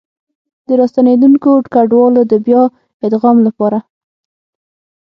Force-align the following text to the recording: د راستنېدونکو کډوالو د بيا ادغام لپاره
د 0.67 0.69
راستنېدونکو 0.79 1.49
کډوالو 1.73 2.21
د 2.31 2.33
بيا 2.45 2.63
ادغام 3.07 3.37
لپاره 3.47 3.79